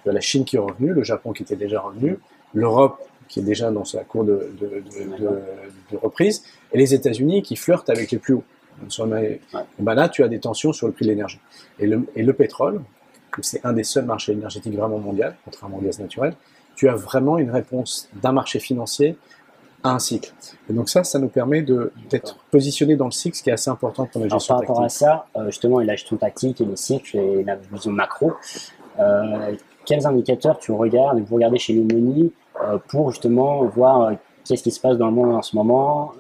[0.06, 2.20] La Chine qui est revenue, le Japon qui était déjà revenu,
[2.54, 4.50] l'Europe qui est déjà dans sa cour de,
[6.02, 8.44] reprise, et les États-Unis qui flirtent avec les plus hauts.
[9.80, 11.40] Ben là, tu as des tensions sur le prix de l'énergie.
[11.80, 12.82] Et le, et le pétrole,
[13.42, 16.34] c'est un des seuls marchés énergétiques vraiment mondiaux, contrairement au gaz naturel,
[16.76, 19.18] tu as vraiment une réponse d'un marché financier
[19.84, 20.32] à un cycle.
[20.70, 23.70] Et donc ça, ça nous permet d'être positionné dans le cycle, ce qui est assez
[23.70, 26.66] important pour la gestion Alors, Par rapport à ça, euh, justement, la gestion tactique et
[26.66, 28.34] les cycles et la vision macro,
[29.00, 32.30] euh, quels indicateurs tu regardes, vous regardez chez euh,
[32.88, 34.14] pour justement voir
[34.46, 36.14] qu'est-ce qui se passe dans le monde en ce moment,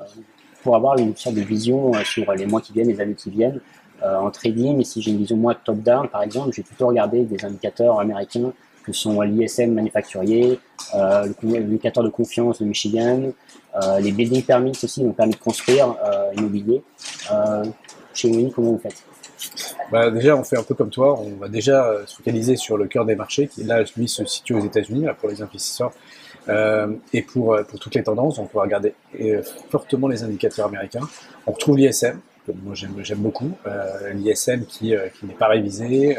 [0.64, 3.60] pour avoir une sorte de vision sur les mois qui viennent, les années qui viennent.
[4.04, 7.44] en trading, si j'ai une vision moins top-down, par exemple, je vais plutôt regarder des
[7.46, 8.52] indicateurs américains
[8.88, 10.60] que sont l'ISM manufacturier,
[10.96, 13.34] euh, l'indicateur de confiance de Michigan,
[13.76, 16.82] euh, les building permits aussi, donc permis de construire euh, immobilier.
[18.14, 19.04] chez Winnie, comment vous faites?
[19.92, 21.20] Bah, déjà, on fait un peu comme toi.
[21.20, 24.56] On va déjà se focaliser sur le cœur des marchés, qui là, lui, se situe
[24.56, 25.92] aux États-Unis pour les investisseurs.
[27.14, 28.94] Et pour, pour toutes les tendances, on peut regarder
[29.70, 31.08] fortement les indicateurs américains.
[31.46, 33.52] On retrouve l'ISM, que moi j'aime beaucoup.
[34.14, 36.18] L'ISM qui, qui n'est pas révisé,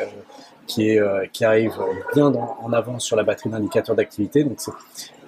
[0.68, 1.72] qui, est, euh, qui arrive
[2.14, 4.44] bien en avance sur la batterie d'indicateurs d'activité.
[4.44, 4.58] Donc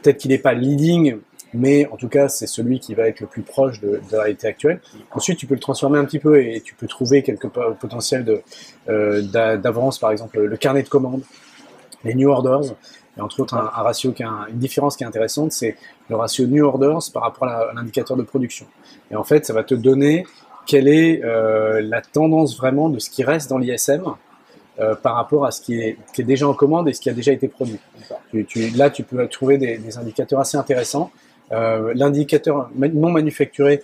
[0.02, 1.16] peut-être qu'il n'est pas leading,
[1.52, 4.46] mais en tout cas c'est celui qui va être le plus proche de, la réalité
[4.46, 4.80] actuelle.
[5.10, 8.42] Ensuite, tu peux le transformer un petit peu et tu peux trouver quelques potentiels
[8.88, 11.22] euh, d'avance, par exemple le carnet de commandes,
[12.04, 12.76] les new orders.
[13.20, 15.76] Et entre autres, un, ratio qui une différence qui est intéressante, c'est
[16.09, 18.66] le ratio new orders par rapport à l'indicateur de production.
[19.11, 20.24] Et en fait, ça va te donner
[20.66, 24.04] quelle est euh, la tendance vraiment de ce qui reste dans l'ISM
[24.78, 27.33] euh, par rapport à ce qui est, déjà en commande et ce qui a déjà
[27.33, 27.78] été produit.
[28.74, 31.11] Là, tu peux trouver des, indicateurs assez intéressants.
[31.52, 33.83] Euh, l'indicateur non manufacturé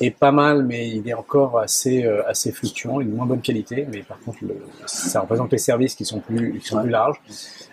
[0.00, 3.86] est pas mal, mais il est encore assez, euh, assez fluctuant, une moins bonne qualité,
[3.90, 4.38] mais par contre,
[4.86, 7.20] ça représente les services qui sont plus, qui sont plus larges.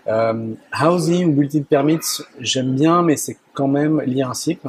[0.08, 2.00] housing ou building permits,
[2.40, 4.68] j'aime bien, mais c'est quand même lié à un cycle.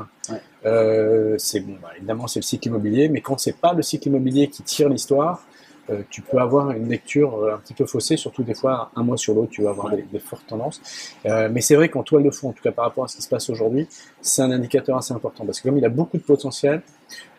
[1.39, 4.49] c'est bon, bah, évidemment, c'est le cycle immobilier, mais quand c'est pas le cycle immobilier
[4.49, 5.43] qui tire l'histoire,
[5.91, 9.03] euh, tu peux avoir une lecture euh, un petit peu faussée, surtout des fois, un
[9.03, 10.81] mois sur l'autre, tu vas avoir des, fortes tendances.
[11.27, 13.17] Euh, mais c'est vrai qu'en toile de fond, en tout cas par rapport à ce
[13.17, 13.89] qui se passe aujourd'hui,
[14.21, 16.83] c'est un indicateur assez important parce que comme il a beaucoup de potentiel,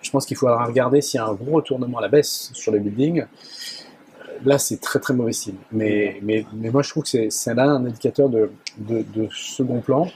[0.01, 2.71] je pense qu'il faudra regarder s'il y a un gros retournement à la baisse sur
[2.71, 3.25] les buildings.
[4.45, 5.58] là, c'est très très mauvais signe.
[5.71, 9.82] Mais, mais, mais moi, je trouve que c'est, là un indicateur de, de, de second
[9.82, 10.08] plan.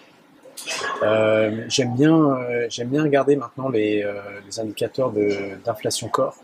[1.02, 4.14] Euh, j'aime bien, euh, j'aime bien regarder maintenant les, euh,
[4.46, 5.12] les indicateurs
[5.66, 6.38] d'inflation corps.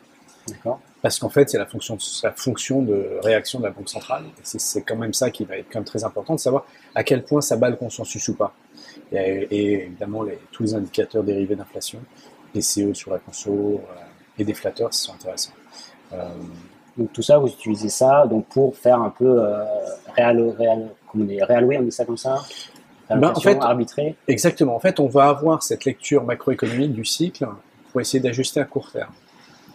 [1.02, 4.24] Parce qu'en fait, c'est la fonction, la fonction de réaction de la Banque centrale.
[4.44, 7.04] C'est, c'est quand même ça qui va être quand même très important, de savoir à
[7.04, 8.54] quel point ça bat le consensus ou pas.
[9.12, 12.00] Et, et évidemment, les, tous les indicateurs dérivés d'inflation,
[12.54, 14.00] PCE sur la conso euh,
[14.38, 15.52] et des flatteurs, sont intéressants.
[16.14, 16.28] Euh,
[16.98, 19.64] Donc tout ça, vous utilisez ça donc pour faire un peu euh,
[20.18, 22.44] réallo- comment on dit, réallouer, on dit ça comme ça?
[23.10, 24.16] Ben, en fait- arbitrer.
[24.28, 24.76] Exactement.
[24.76, 27.48] En fait, on va avoir cette lecture macroéconomique du cycle
[27.92, 29.12] pour essayer d'ajuster à court terme.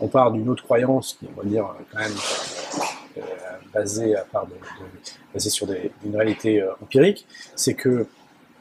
[0.00, 2.12] On part d'une autre croyance qui, on va dire, quand même
[3.18, 3.20] euh,
[3.72, 4.58] basée, à part de, de-
[5.32, 8.06] basée sur des- une réalité euh, empirique, c'est que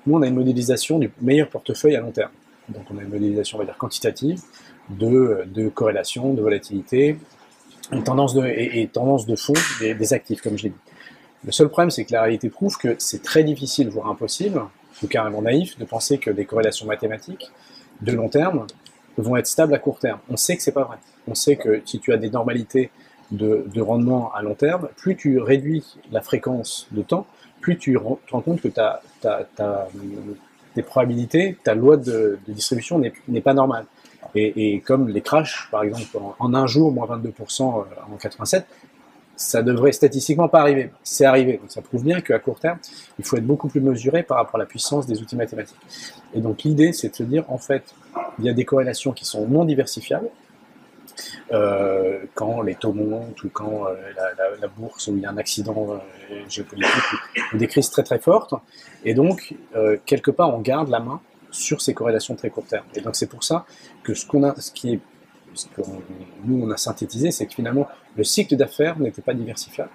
[0.07, 2.31] nous, on a une modélisation du meilleur portefeuille à long terme.
[2.69, 4.41] Donc, on a une modélisation, on va dire, quantitative
[4.89, 7.17] de, de corrélation, de volatilité,
[7.91, 10.75] une tendance de, et, et tendance de fond des, actifs, comme je l'ai dit.
[11.45, 14.61] Le seul problème, c'est que la réalité prouve que c'est très difficile, voire impossible,
[15.01, 17.51] ou carrément naïf, de penser que des corrélations mathématiques
[18.01, 18.65] de long terme
[19.17, 20.19] vont être stables à court terme.
[20.29, 20.97] On sait que c'est pas vrai.
[21.27, 22.89] On sait que si tu as des normalités
[23.31, 27.27] de, de rendement à long terme, plus tu réduis la fréquence de temps,
[27.61, 29.87] plus tu te rends compte que ta, ta, ta,
[30.75, 33.85] tes probabilités, ta loi de, distribution n'est pas normale.
[34.35, 37.85] Et, comme les crashs, par exemple, en, un jour, moins 22% en
[38.19, 38.65] 87,
[39.35, 40.91] ça devrait statistiquement pas arriver.
[41.03, 41.57] C'est arrivé.
[41.57, 42.77] Donc ça prouve bien qu'à court terme,
[43.19, 45.79] il faut être beaucoup plus mesuré par rapport à la puissance des outils mathématiques.
[46.33, 47.93] Et donc l'idée, c'est de se dire, en fait,
[48.39, 50.29] il y a des corrélations qui sont non diversifiables.
[51.53, 53.93] Euh, quand les taux montent ou quand euh,
[54.59, 55.93] la, bourse où il y a un accident
[56.31, 58.55] euh, géopolitique ou, ou des crises très très fortes.
[59.05, 59.53] Et donc,
[60.05, 62.85] quelque part, on garde la main sur ces corrélations très court terme.
[62.95, 63.65] Et donc c'est pour ça
[64.01, 64.99] que ce qu'on a, ce qui est,
[65.75, 65.81] que
[66.43, 69.91] nous on a synthétisé, c'est que finalement le cycle d'affaires n'était pas diversifiable.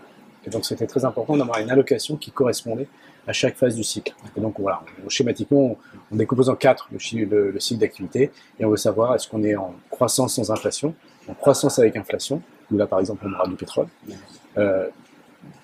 [0.47, 2.87] Et donc c'était très important d'avoir une allocation qui correspondait
[3.27, 4.15] à chaque phase du cycle.
[4.37, 5.77] Donc voilà, schématiquement, on,
[6.13, 7.01] on décompose en quatre le
[7.59, 10.95] cycle d'activité et on veut savoir est-ce qu'on est en croissance sans inflation,
[11.29, 13.87] en croissance avec inflation, où là par exemple on aura du pétrole,
[14.57, 14.89] euh,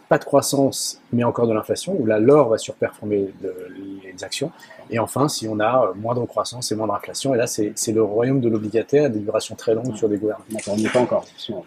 [0.08, 3.68] pas de croissance mais encore de l'inflation, où là l'or va surperformer le-
[4.04, 4.52] les actions,
[4.90, 8.02] et enfin si on a euh, moindre croissance et moindre inflation, et là c'est le
[8.02, 10.60] royaume de l'obligataire, des durations très longues sur des gouvernements.
[10.68, 11.24] On n'y est pas encore.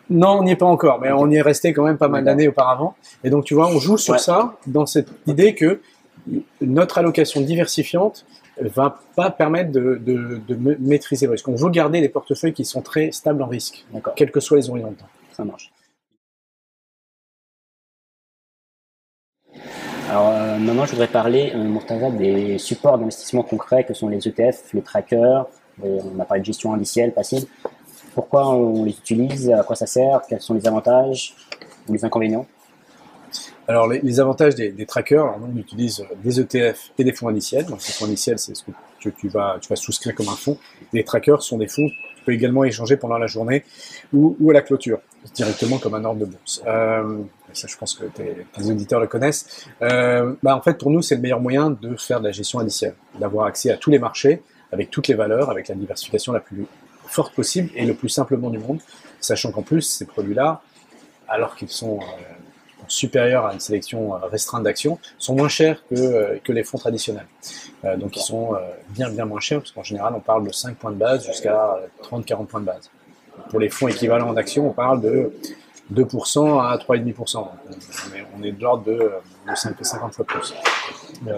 [0.10, 2.24] Non, on n'y est pas encore, mais on y est resté quand même pas mal
[2.24, 2.96] d'années auparavant.
[3.24, 4.20] Et donc, tu vois, on joue sur Ouais.
[4.20, 5.82] ça, dans cette idée que
[6.62, 8.26] notre allocation diversifiante
[8.62, 11.48] va pas permettre de, de- de ma- maîtriser le risque.
[11.48, 14.70] On veut garder des portefeuilles qui sont très stables en risque, quels que soient les
[14.70, 15.10] horizons de temps.
[15.32, 15.72] ça marche.
[20.10, 24.26] Alors euh, maintenant, je voudrais parler, euh, Murtaza, des supports d'investissement concrets que sont les
[24.28, 25.48] ETF, les trackers.
[25.84, 27.46] on a parlé de gestion indicielle, passive.
[28.16, 29.52] Pourquoi on les utilise?
[29.52, 30.22] À quoi ça sert?
[30.28, 31.36] Quels sont les avantages
[31.88, 32.48] ou les inconvénients?
[33.70, 37.66] Alors, les, avantages des, trackers, on utilise euh, des ETF et des fonds indiciels.
[37.66, 40.58] Donc, les fonds indiciels, c'est ce que tu, vas, souscrire comme un fonds.
[40.94, 43.66] Les trackers sont des fonds que tu peux également échanger pendant la journée
[44.14, 45.00] ou, à la clôture,
[45.36, 46.62] directement comme un ordre de bourse.
[46.66, 47.20] Euh,
[47.52, 49.68] ça, je pense que tes, auditeurs le connaissent.
[49.82, 52.60] Euh, bah, en fait, pour nous, c'est le meilleur moyen de faire de la gestion
[52.60, 56.40] indicielle, d'avoir accès à tous les marchés, avec toutes les valeurs, avec la diversification la
[56.40, 56.66] plus
[57.06, 58.80] forte possible et le plus simplement du monde,
[59.20, 60.62] sachant qu'en plus, ces produits-là,
[61.28, 62.00] alors qu'ils sont
[62.88, 66.78] supérieurs à une sélection euh, restreinte d'actions, sont moins chers que, euh, que les fonds
[66.78, 67.28] traditionnels.
[67.86, 68.56] Euh, donc ils sont
[68.90, 71.78] bien bien moins chers, parce qu'en général on parle de 5 points de base jusqu'à
[72.04, 72.90] 30-40 points de base.
[73.50, 75.32] Pour les fonds équivalents en actions, on parle de
[75.94, 77.34] 2% à 3,5%.
[77.34, 77.50] Donc,
[78.38, 79.10] On est, de l'ordre de, euh,
[79.50, 80.54] de 5 à 50 fois plus.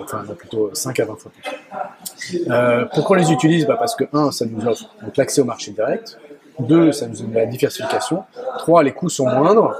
[0.01, 2.41] Enfin, plutôt 5 à 20 fois plus.
[2.49, 3.65] Euh, pourquoi on les utilise?
[3.65, 4.85] Bah Parce que, un, ça nous offre
[5.15, 6.17] l'accès au marché direct.
[6.59, 8.23] Deux, ça nous donne la diversification.
[8.57, 9.75] Trois, les coûts sont moindres.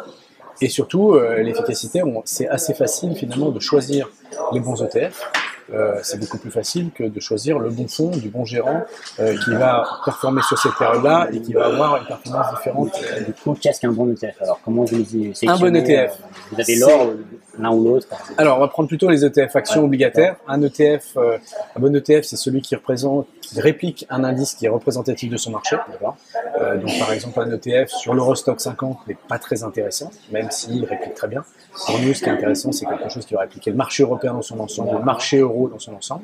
[0.61, 4.09] Et surtout, euh, l'efficacité, c'est assez facile finalement de choisir
[4.51, 5.31] les bons ETF.
[5.73, 8.83] Euh, c'est beaucoup plus facile que de choisir le bon fonds, du bon gérant,
[9.19, 12.91] euh, qui va performer sur cette période-là et qui va avoir une performance différente.
[13.25, 16.17] Du coup, qu'est-ce qu'un bon ETF Alors, comment vous les Un bon ETF.
[16.51, 17.13] Vous avez l'or,
[17.59, 18.07] l'un ou l'autre?
[18.37, 20.37] Alors, on va prendre plutôt les ETF actions obligataires.
[20.47, 21.37] Un ETF, euh,
[21.75, 25.37] un bon ETF, c'est celui qui représente, qui réplique un indice qui est représentatif de
[25.37, 25.75] son marché.
[26.61, 30.83] Euh, donc, par exemple, un ETF sur l'Eurostock 50 n'est pas très intéressant, même s'il
[30.85, 31.43] réplique très bien.
[31.85, 34.33] Pour nous, ce qui est intéressant, c'est quelque chose qui va répliquer le marché européen
[34.33, 36.23] dans son ensemble, le marché euro dans son ensemble.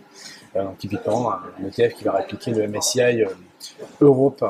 [0.55, 3.27] Euh, donc, typiquement, un ETF qui va répliquer le MSCI euh,
[4.01, 4.43] Europe,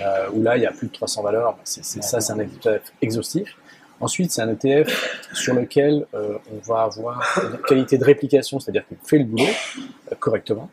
[0.00, 1.56] euh, où là, il y a plus de 300 valeurs.
[1.64, 3.56] C'est, c'est- ça, c'est un ETF exhaustif.
[4.00, 8.84] Ensuite, c'est un ETF sur lequel euh, on va avoir une qualité de réplication, c'est-à-dire
[8.88, 9.44] qu'on fait le boulot
[10.10, 10.70] euh, correctement.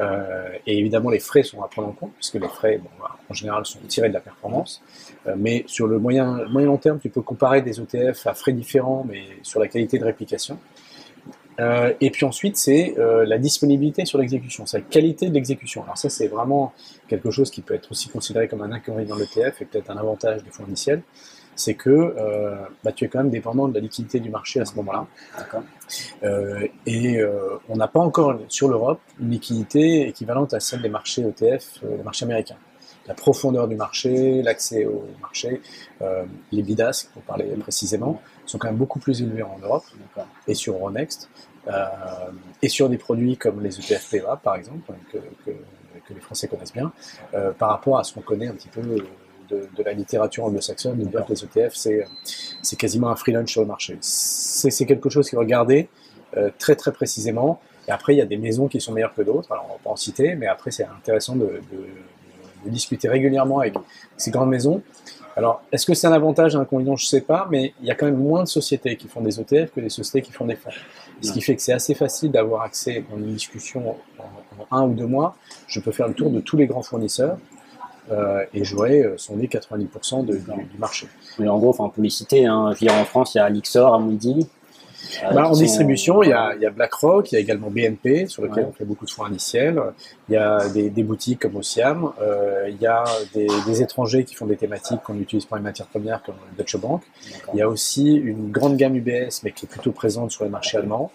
[0.00, 3.13] Euh, et évidemment, les frais sont à prendre en compte, puisque les frais, bon, bah,
[3.34, 4.82] en général, sont tirés de la performance.
[5.26, 8.52] Euh, mais sur le moyen, moyen long terme, tu peux comparer des ETF à frais
[8.52, 10.58] différents, mais sur la qualité de réplication.
[11.60, 15.84] Euh, et puis ensuite, c'est euh, la disponibilité sur l'exécution, c'est la qualité de l'exécution.
[15.84, 16.72] Alors ça, c'est vraiment
[17.08, 19.96] quelque chose qui peut être aussi considéré comme un inconvénient dans l'ETF et peut-être un
[19.96, 20.64] avantage des fonds.
[21.56, 24.64] C'est que euh, bah, tu es quand même dépendant de la liquidité du marché à
[24.64, 25.06] ce moment-là.
[26.86, 27.20] Et
[27.68, 32.02] on n'a pas encore sur l'Europe une liquidité équivalente à celle des marchés ETF, des
[32.02, 32.56] marchés américains.
[33.06, 35.60] La profondeur du marché, l'accès au marché,
[36.00, 39.84] euh, les bidas, pour parler précisément, sont quand même beaucoup plus élevés en Europe
[40.48, 41.28] et sur Euronext.
[41.68, 41.86] Euh,
[42.62, 45.50] et sur des produits comme les ETF PEA, par exemple, que, que,
[46.06, 46.92] que les Français connaissent bien,
[47.34, 50.98] euh, par rapport à ce qu'on connaît un petit peu de, de la littérature anglo-saxonne,
[50.98, 52.04] de dire que les ETF, c'est,
[52.62, 53.96] c'est quasiment un free lunch sur le marché.
[54.00, 55.88] C'est, quelque chose qui est regardé
[56.36, 57.60] euh, très très précisément.
[57.86, 59.52] Et après, il y a des maisons qui sont meilleures que d'autres.
[59.52, 61.86] Alors, on va pas en citer, mais après, c'est intéressant de, de,
[62.64, 63.74] de discuter régulièrement avec
[64.16, 64.82] ces grandes maisons.
[65.36, 66.96] Alors, est-ce que c'est un avantage, un inconvénient?
[66.96, 69.20] Je ne sais pas, mais il y a quand même moins de sociétés qui font
[69.20, 70.70] des ETF que des sociétés qui font des fonds.
[71.20, 74.24] Ce qui fait que c'est assez facile d'avoir accès dans une discussion en,
[74.72, 75.36] en, un ou deux mois.
[75.66, 77.38] Je peux faire le tour de tous les grands fournisseurs
[78.12, 81.08] euh, et j'aurai euh, sondé 90% de, du, du, marché.
[81.38, 82.46] Mais en gros, enfin, on peut les citer.
[82.46, 82.72] Hein.
[82.74, 84.46] Je veux dire, en France, il y a Lixor, Amundi,
[85.22, 88.26] bah, en distribution, il y, a, il y, a, BlackRock, il y a également BNP,
[88.26, 88.70] sur lequel ouais.
[88.70, 89.80] on fait beaucoup de fonds indiciels.
[90.28, 92.12] Il y a des, des boutiques comme Ociam.
[92.20, 95.62] Euh, il y a des, des, étrangers qui font des thématiques qu'on utilise pour les
[95.62, 97.02] matières premières, comme Deutsche Bank.
[97.52, 100.50] Il y a aussi une grande gamme UBS, mais qui est plutôt présente sur les
[100.50, 101.10] marchés allemands.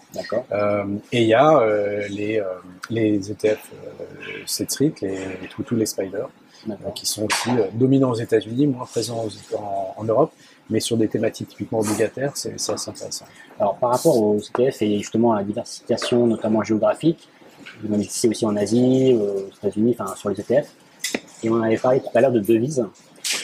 [0.52, 2.44] Euh, et il y a euh, les, euh,
[2.90, 6.28] les ETF euh, Street, les, les, tous les Spiders,
[6.94, 9.26] qui sont aussi euh, dominants aux États-Unis, moins présents
[9.56, 10.32] en, en Europe
[10.70, 13.26] mais sur des thématiques typiquement obligataires, c'est assez intéressant.
[13.58, 17.28] Alors, par rapport aux ETF et justement à la diversification, notamment géographique,
[17.82, 20.68] vous investissez aussi en Asie, aux États-Unis, enfin sur les ETF,
[21.42, 22.86] et on avait parlé tout à l'heure de devises,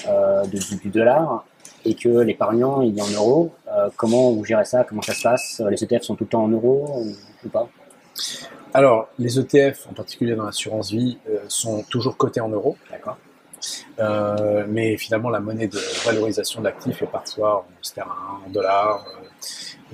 [0.08, 1.44] euh, de, du, du, dollar,
[1.84, 3.52] et que l'épargnant, il est en euros.
[3.68, 4.84] Euh, comment vous gérez ça?
[4.84, 5.62] Comment ça se passe?
[5.70, 7.68] Les ETF sont tout le temps en euros ou, ou pas?
[8.74, 12.76] Alors, les ETF, en particulier dans l'assurance vie, euh, sont toujours cotés en euros.
[12.90, 13.16] D'accord.
[13.98, 18.12] Euh, mais finalement, la monnaie de valorisation de l'actif est parfois en sterling,
[18.46, 19.04] en dollars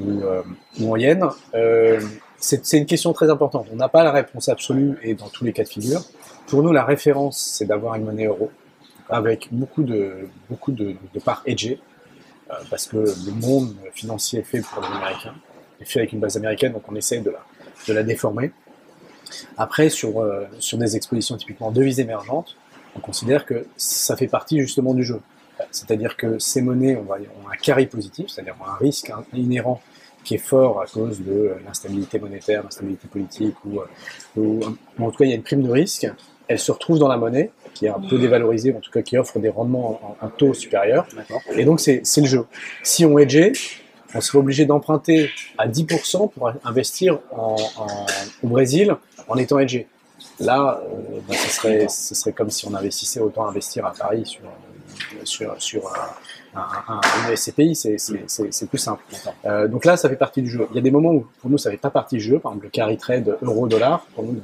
[0.01, 0.43] euh, ou, euh,
[0.81, 1.31] ou, en
[2.39, 3.69] c'est une question très importante.
[3.73, 6.03] On n'a pas la réponse absolue et dans tous les cas de figure.
[6.49, 8.51] Pour nous, la référence, c'est d'avoir une monnaie euro
[9.09, 11.79] avec beaucoup de, beaucoup de, parts hedgées,
[12.69, 15.35] parce que le monde financier est fait pour les Américains,
[15.81, 17.45] est fait avec une base américaine, donc on essaye de la,
[17.87, 18.53] de la déformer.
[19.57, 20.25] Après, sur,
[20.59, 22.57] sur des expositions typiquement devises émergentes,
[22.97, 25.21] on considère que ça fait partie justement du jeu.
[25.71, 29.81] C'est-à-dire que ces monnaies ont un carry positif, c'est-à-dire un risque inhérent
[30.25, 33.81] qui est fort à cause de l'instabilité monétaire, l'instabilité politique, ou,
[34.37, 34.61] ou,
[34.99, 36.07] en tout cas il y a une prime de risque.
[36.49, 39.17] Elle se retrouve dans la monnaie, qui est un peu dévalorisée, en tout cas qui
[39.17, 41.07] offre des rendements en, en taux supérieurs.
[41.57, 42.45] Et donc c'est le jeu.
[42.83, 43.53] Si on hedgeait,
[44.15, 48.07] on serait obligé d'emprunter à 10% pour investir en, en,
[48.43, 48.97] au Brésil
[49.29, 49.87] en étant hedgé.
[50.41, 54.25] Là, euh, ben, ce, serait, ce serait comme si on investissait autant investir à Paris
[54.27, 54.43] sur,
[55.25, 55.87] sur, sur
[56.55, 59.03] un, un, un, SCPI, c'est plus simple.
[59.45, 60.67] Euh, donc là, ça fait partie du jeu.
[60.71, 62.39] Il y a des moments où pour nous, ça fait pas partie du jeu.
[62.39, 64.41] Par exemple, le carry trade euro-dollar, pour nous, ne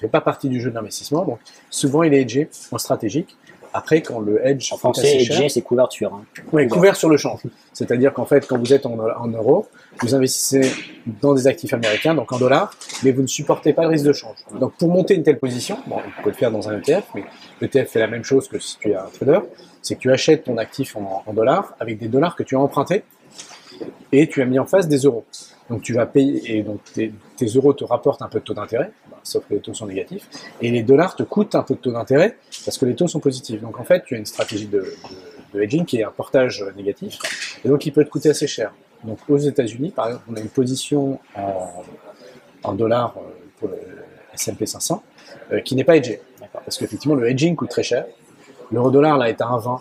[0.00, 1.24] fait pas partie du jeu d'investissement.
[1.24, 1.38] Donc
[1.70, 3.36] souvent, il est hedgé en stratégique.
[3.74, 4.72] Après, quand le hedge.
[4.72, 6.12] En français, hedgé, c'est couverture.
[6.14, 6.24] Hein.
[6.52, 7.40] Oui, couvert sur le change.
[7.72, 9.66] C'est-à-dire qu'en fait, quand vous êtes en, en, euros,
[10.00, 10.70] vous investissez
[11.20, 14.12] dans des actifs américains, donc en dollars, mais vous ne supportez pas le risque de
[14.12, 14.36] change.
[14.60, 17.24] Donc pour monter une telle position, bon, vous pouvez le faire dans un ETF, mais
[17.60, 19.40] l'ETF fait la même chose que si tu es un trader,
[19.80, 22.60] c'est que tu achètes ton actif en, en dollars avec des dollars que tu as
[22.60, 23.04] empruntés
[24.12, 25.24] et tu as mis en face des euros.
[25.70, 28.54] Donc tu vas payer, et donc tes, tes euros te rapportent un peu de taux
[28.54, 30.28] d'intérêt, sauf que les taux sont négatifs,
[30.60, 33.20] et les dollars te coûtent un peu de taux d'intérêt parce que les taux sont
[33.20, 33.60] positifs.
[33.60, 34.94] Donc en fait, tu as une stratégie de,
[35.54, 37.18] hedging qui est un portage négatif,
[37.64, 38.72] et donc il peut te coûter assez cher.
[39.04, 41.18] Donc aux États-Unis, par exemple, on a une position
[42.64, 43.14] en, dollars
[43.58, 43.76] pour le
[44.34, 45.02] S&P 500
[45.52, 46.20] euh, qui n'est pas hedgée,
[46.52, 48.06] parce qu'effectivement le hedging coûte très cher.
[48.70, 49.80] L'euro-dollar là est à 1,20,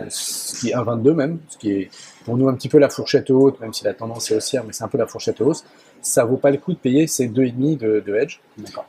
[0.00, 1.90] euh, ce qui est 1,22 même, ce qui est
[2.24, 4.72] pour nous un petit peu la fourchette haute, même si la tendance est haussière, mais
[4.72, 5.64] c'est un peu la fourchette hausse.
[6.02, 8.40] Ça vaut pas le coup de payer ces 2,5 de, de hedge.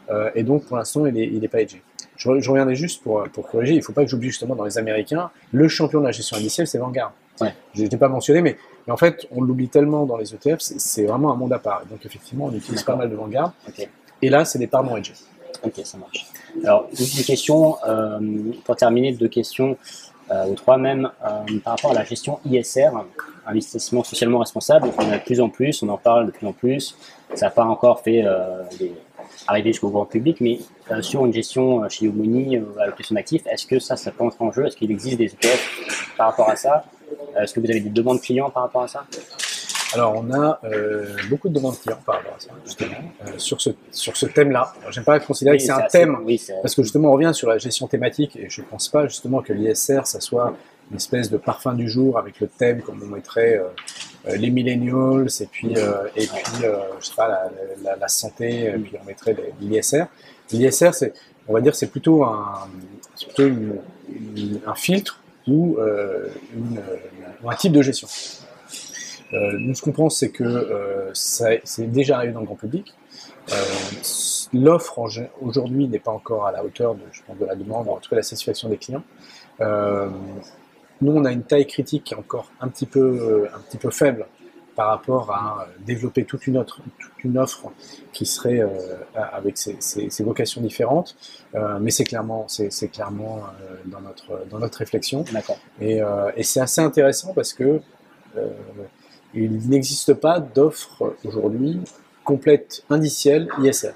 [0.10, 1.82] Euh, et donc pour l'instant, il n'est il est pas hedgé.
[2.18, 4.64] Je, je, reviendrai juste pour, pour corriger, il ne faut pas que j'oublie justement dans
[4.64, 7.14] les Américains, le champion de la gestion indicielle, c'est Vanguard.
[7.42, 7.54] Ouais.
[7.74, 10.60] Je ne l'ai pas mentionné, mais, mais, en fait, on l'oublie tellement dans les ETF,
[10.60, 11.86] c'est vraiment un monde à part.
[11.90, 13.54] Donc effectivement, on utilise pas mal de Vanguard.
[13.68, 13.90] Okay.
[14.22, 15.14] Et là, c'est des parts non hedgées.
[15.64, 16.26] Ok, ça marche.
[16.64, 18.20] Alors, juste une question, euh,
[18.64, 19.78] pour terminer, deux questions,
[20.32, 22.90] euh, ou trois même, euh, par rapport à la gestion ISR,
[23.46, 26.52] investissement socialement responsable, on a de plus en plus, on en parle de plus en
[26.52, 26.98] plus,
[27.36, 28.94] ça n'a pas encore fait euh, des,
[29.48, 30.60] arriver jusqu'au grand public, mais
[31.02, 34.66] sur une gestion chez Yomoni, allocation d'actifs, est-ce que ça, ça peut entrer en jeu?
[34.66, 36.86] Est-ce qu'il existe des ETF par rapport à ça?
[37.40, 39.06] Est-ce que vous avez des demandes clients par rapport à ça?
[39.94, 42.96] Alors, on a euh, beaucoup de demandes clients par rapport à ça, justement,
[43.26, 44.74] euh, sur ce, sur ce thème-là.
[44.90, 46.18] J'aime pas considérer que c'est un thème,
[46.62, 49.42] parce que justement, on revient sur la gestion thématique, et je ne pense pas justement
[49.42, 50.56] que l'ISR, ça soit
[50.92, 53.60] une espèce de parfum du jour avec le thème comme on mettrait
[54.28, 55.74] euh, les millennials, et puis,
[56.16, 56.62] et puis
[57.00, 57.52] je sais pas,
[57.84, 60.06] la, la, santé, et puis on mettrait l'ISR.
[60.52, 61.14] L'ISR, c'est,
[61.48, 62.68] on va dire, c'est plutôt un,
[63.34, 63.52] plutôt
[64.66, 65.78] un filtre ou
[66.56, 66.82] une,
[67.48, 68.08] un type de gestion.
[69.34, 72.94] Euh, nous, ce qu'on pense, c'est que euh, c'est déjà arrivé dans le grand public.
[73.52, 73.56] Euh,
[74.54, 75.00] l'offre
[75.42, 78.10] aujourd'hui n'est pas encore à la hauteur de, je pense, de la demande, en tout
[78.10, 79.04] cas la satisfaction des clients.
[79.60, 83.92] nous, on a une taille critique qui est encore un petit peu, un petit peu
[83.92, 84.26] faible
[84.76, 87.72] par rapport à développer toute une, autre, toute une offre
[88.12, 88.62] qui serait
[89.14, 91.16] avec ses, vocations différentes.
[91.80, 93.42] mais c'est clairement, c'est clairement
[93.86, 95.24] dans, notre, dans notre réflexion.
[95.82, 96.02] Et,
[96.36, 97.82] et c'est assez intéressant parce que
[99.36, 101.80] il n'existe pas d'offre aujourd'hui
[102.24, 103.92] complète indicielle ISR.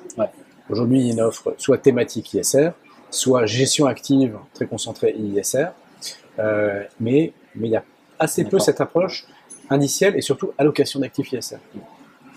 [0.69, 2.71] Aujourd'hui, il y a une offre soit thématique ISR,
[3.09, 5.69] soit gestion active très concentrée ISR,
[6.37, 7.83] euh, mais, mais il y a
[8.19, 9.25] assez peu cette approche
[9.69, 11.57] indicielle et surtout allocation d'actifs ISR.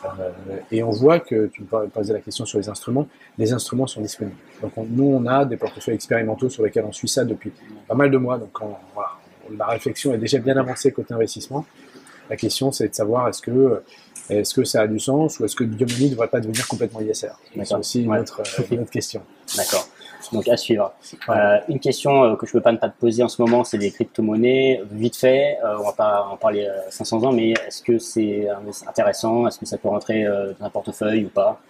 [0.05, 0.31] Euh,
[0.73, 3.07] et on voit que, tu me posais la question sur les instruments,
[3.39, 4.37] les instruments sont disponibles.
[4.61, 7.53] Donc nous, on a des portefeuilles expérimentaux sur lesquels on suit ça depuis
[7.87, 8.39] pas mal de mois.
[8.39, 8.59] Donc
[9.57, 11.65] la réflexion est déjà bien avancée côté investissement.
[12.31, 13.83] La question, c'est de savoir est-ce que,
[14.31, 17.01] est que ça a du sens ou est-ce que Diomini ne devrait pas devenir complètement
[17.01, 17.33] ISR
[17.65, 18.43] C'est aussi une, autre,
[18.91, 19.23] question.
[19.57, 19.89] D'accord.
[20.33, 20.95] Donc à suivre.
[21.29, 23.43] Euh, une question euh, que je ne peux pas ne pas te poser en ce
[23.43, 24.83] moment, c'est les crypto-monnaies.
[24.91, 28.49] Vite fait, euh, on va pas en parler 500 ans, mais est-ce que c'est
[28.87, 29.47] intéressant?
[29.47, 31.61] Est-ce que ça peut rentrer dans un portefeuille ou pas?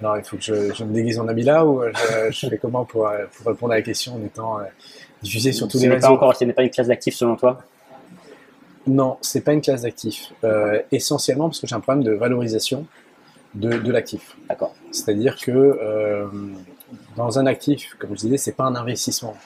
[0.00, 1.82] Alors il faut que je, me déguise en là ou
[2.30, 4.58] je, fais comment pour, pour, répondre à la question en étant
[5.22, 7.62] diffusé sur tous les réseaux pas encore, Ce n'est pas une classe d'actifs selon toi?
[8.86, 10.32] Non, c'est pas une classe d'actifs.
[10.44, 12.86] Euh, essentiellement parce que j'ai un problème de valorisation
[13.54, 14.36] de, l'actif.
[14.48, 14.74] D'accord.
[14.90, 16.26] C'est-à-dire que euh,
[17.16, 19.36] dans un actif, comme je disais, c'est pas un investissement,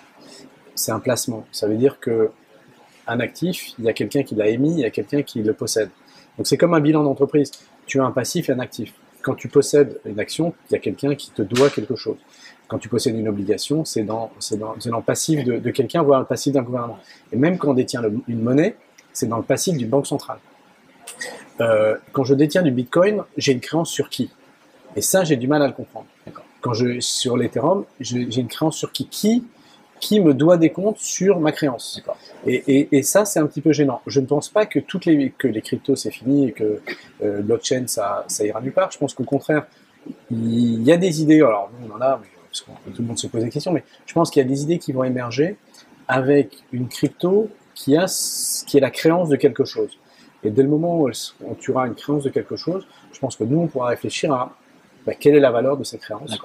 [0.75, 1.45] c'est un placement.
[1.53, 2.31] Ça veut dire que
[3.07, 5.53] un actif, il y a quelqu'un qui l'a émis, il y a quelqu'un qui le
[5.53, 5.91] possède.
[6.37, 7.51] Donc c'est comme un bilan d'entreprise.
[7.87, 8.95] Tu as un passif et un actif.
[9.23, 12.17] Quand tu possèdes une action, il y a quelqu'un qui te doit quelque chose.
[12.69, 16.53] Quand tu possèdes une obligation, c'est dans, dans, le passif de, quelqu'un, voire le passif
[16.53, 16.99] d'un gouvernement.
[17.33, 18.77] Et même quand on détient une monnaie,
[19.17, 20.39] c'est dans le passif d'une banque centrale.
[21.61, 24.31] Euh, quand je détiens du Bitcoin, j'ai une créance sur qui?
[24.95, 26.07] Et ça, j'ai du mal à le comprendre.
[26.61, 29.09] Quand je sur l'Ethereum, j'ai une créance sur qui?
[29.09, 29.45] Qui
[29.99, 32.03] qui me doit des comptes sur ma créance?
[32.47, 34.03] Et, ça, c'est un petit peu gênant.
[34.07, 36.83] Je ne pense pas que toutes les que les cryptos c'est fini et que
[37.23, 38.91] euh, blockchain ça, ça ira nulle part.
[38.91, 39.67] Je pense qu'au contraire,
[40.31, 41.41] il y a des idées.
[41.41, 43.73] Alors nous on en a, mais, parce que tout le monde se pose des questions,
[43.73, 45.57] mais je pense qu'il y a des idées qui vont émerger
[46.09, 48.07] avec une crypto qui, a,
[48.67, 49.97] qui est la créance de quelque chose.
[50.43, 51.11] Et dès le moment où,
[51.61, 54.57] tu auras une créance de quelque chose, je pense que nous, on pourra réfléchir à
[55.07, 56.37] bah, quelle est la valeur de cette créance.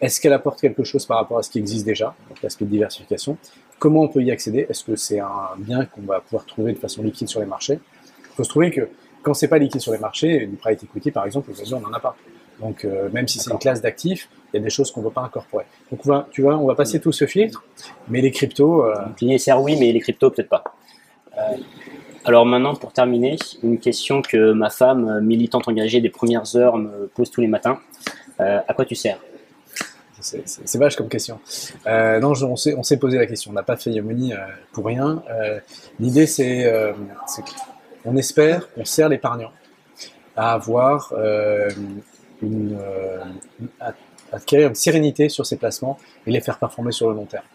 [0.00, 2.70] Est-ce qu'elle apporte quelque chose par rapport à ce qui existe déjà, donc l'aspect de
[2.70, 3.38] diversification?
[3.78, 4.66] Comment on peut y accéder?
[4.68, 7.78] Est-ce que c'est un bien qu'on va pouvoir trouver de façon liquide sur les marchés?
[8.18, 8.88] Il faut se trouver que
[9.22, 11.92] quand c'est pas liquide sur les marchés, du private equity par exemple, aujourd'hui on n'en
[11.92, 12.16] a pas.
[12.60, 15.06] Donc euh, même si c'est une classe d'actifs, il y a des choses qu'on ne
[15.06, 15.64] veut pas incorporer.
[15.90, 17.62] Donc on va, tu vois, on va passer tout ce filtre,
[18.08, 18.84] mais les cryptos.
[18.84, 18.94] Euh...
[19.20, 20.64] l'ISR oui, mais les cryptos peut-être pas.
[21.40, 21.56] Euh,
[22.24, 26.76] alors maintenant, pour terminer, une question que ma femme, euh, militante engagée des premières heures,
[26.76, 27.78] me pose tous les matins.
[28.40, 29.18] Euh, à quoi tu sers?
[30.22, 31.40] C'est vache comme question.
[31.86, 33.52] non, on s'est posé la question.
[33.52, 34.34] On n'a pas fait Yomoni
[34.70, 35.22] pour rien.
[35.98, 36.70] L'idée, c'est
[38.04, 39.50] qu'on espère qu'on sert l'épargnant
[40.36, 41.14] à avoir
[44.30, 47.46] acquérir une sérénité sur ses placements et les faire performer sur le long terme.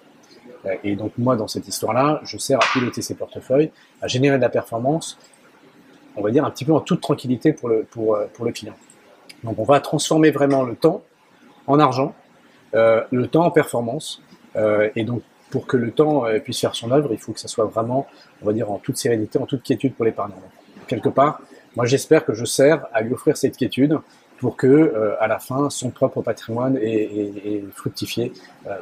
[0.84, 4.42] Et donc moi, dans cette histoire-là, je sers à piloter ces portefeuilles, à générer de
[4.42, 5.18] la performance,
[6.16, 8.52] on va dire un petit peu en toute tranquillité pour le, pour, euh, pour le
[8.52, 8.76] client.
[9.44, 11.04] Donc on va transformer vraiment le temps
[11.68, 12.16] en argent,
[12.74, 14.22] euh, le temps en performance.
[14.56, 17.48] Euh, et donc pour que le temps puisse faire son œuvre, il faut que ça
[17.48, 18.08] soit vraiment,
[18.42, 20.36] on va dire, en toute sérénité, en toute quiétude pour l'épargnant.
[20.88, 21.40] Quelque part,
[21.76, 23.98] moi j'espère que je sers à lui offrir cette quiétude
[24.40, 28.34] pour que, à la fin, son propre patrimoine est, fructifié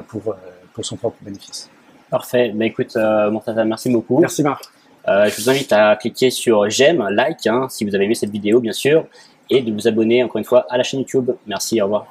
[0.08, 0.34] pour,
[0.74, 1.70] pour son propre bénéfice.
[2.10, 2.52] Parfait.
[2.54, 3.30] Bah, écoute, euh,
[3.64, 4.18] merci beaucoup.
[4.20, 4.64] Merci Marc.
[5.08, 8.30] Euh, je vous invite à cliquer sur j'aime, like, hein, si vous avez aimé cette
[8.30, 9.06] vidéo, bien sûr,
[9.50, 11.30] et de vous abonner encore une fois à la chaîne YouTube.
[11.46, 12.06] Merci, au revoir.